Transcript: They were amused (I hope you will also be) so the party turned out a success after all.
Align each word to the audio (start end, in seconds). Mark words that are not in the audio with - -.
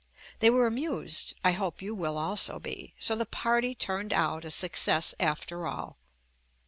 They 0.39 0.49
were 0.49 0.65
amused 0.65 1.35
(I 1.45 1.51
hope 1.51 1.79
you 1.83 1.93
will 1.93 2.17
also 2.17 2.57
be) 2.57 2.95
so 2.97 3.15
the 3.15 3.27
party 3.27 3.75
turned 3.75 4.13
out 4.13 4.43
a 4.43 4.49
success 4.49 5.13
after 5.19 5.67
all. 5.67 5.99